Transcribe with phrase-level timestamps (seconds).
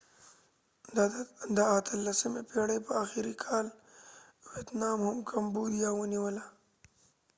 [0.95, 3.65] د 18 اتلسمی پیړی په اخری کال
[4.51, 6.43] ويتنام هم کمبوديا ونیوله